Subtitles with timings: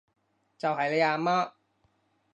[0.57, 1.51] 就係你阿媽